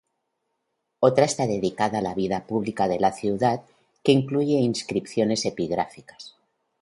Otra 0.99 1.25
está 1.25 1.45
dedicada 1.45 1.99
a 1.99 2.01
la 2.01 2.15
vida 2.15 2.47
pública 2.47 2.87
de 2.87 2.97
la 2.99 3.11
ciudad 3.11 3.61
que 4.03 4.11
incluye 4.13 4.55
inscripciones 4.57 5.45
epigráficas. 5.45 6.35